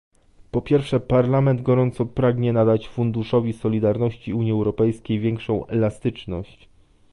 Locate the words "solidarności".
3.53-4.33